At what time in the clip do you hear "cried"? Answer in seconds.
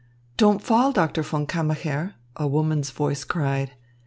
3.23-3.73